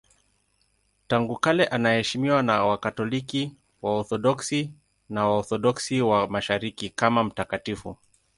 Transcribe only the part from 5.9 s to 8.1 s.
wa Mashariki kama mtakatifu.